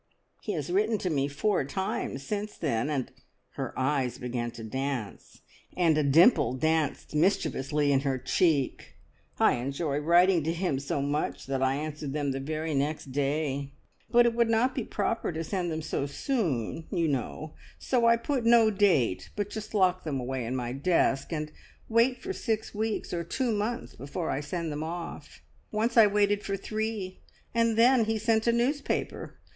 [0.41, 3.11] "He has written to me four times since then, and,"
[3.51, 5.41] her eyes began to dance,
[5.77, 8.95] and a dimple danced mischievously in her cheek
[9.39, 13.73] "I enjoy writing to him so much that I answer them the very next day;
[14.09, 18.17] but it would not be proper to send them so soon, you know, so I
[18.17, 21.51] put no date, but just lock them away in my desk, and
[21.87, 25.43] wait for six weeks, or two months before I send them off.
[25.71, 27.19] Once I waited for three,
[27.53, 29.37] and then he sent a newspaper.